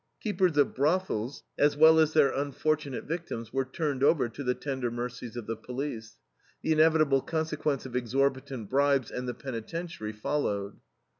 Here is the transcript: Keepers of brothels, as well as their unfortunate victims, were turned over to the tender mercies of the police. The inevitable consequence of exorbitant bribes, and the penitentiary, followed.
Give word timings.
Keepers 0.23 0.57
of 0.57 0.73
brothels, 0.73 1.43
as 1.59 1.77
well 1.77 1.99
as 1.99 2.13
their 2.13 2.31
unfortunate 2.33 3.03
victims, 3.03 3.53
were 3.53 3.63
turned 3.65 4.01
over 4.03 4.27
to 4.29 4.43
the 4.43 4.55
tender 4.55 4.89
mercies 4.89 5.35
of 5.37 5.45
the 5.45 5.55
police. 5.55 6.17
The 6.63 6.71
inevitable 6.71 7.21
consequence 7.21 7.85
of 7.85 7.95
exorbitant 7.95 8.67
bribes, 8.67 9.11
and 9.11 9.27
the 9.27 9.35
penitentiary, 9.35 10.13
followed. 10.13 10.77